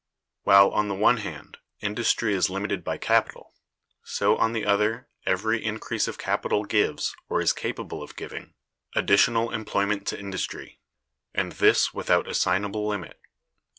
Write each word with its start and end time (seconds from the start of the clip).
While, 0.41 0.71
on 0.71 0.87
the 0.87 0.95
one 0.95 1.17
hand, 1.17 1.59
industry 1.79 2.33
is 2.33 2.49
limited 2.49 2.83
by 2.83 2.97
capital, 2.97 3.53
so, 4.03 4.35
on 4.35 4.51
the 4.51 4.65
other, 4.65 5.07
every 5.27 5.63
increase 5.63 6.07
of 6.07 6.17
capital 6.17 6.63
gives, 6.63 7.15
or 7.29 7.39
is 7.39 7.53
capable 7.53 8.01
of 8.01 8.15
giving, 8.15 8.55
additional 8.95 9.51
employment 9.51 10.07
to 10.07 10.19
industry; 10.19 10.79
and 11.35 11.51
this 11.51 11.93
without 11.93 12.27
assignable 12.27 12.87
limit. 12.87 13.19